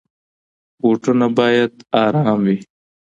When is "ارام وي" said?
2.03-2.57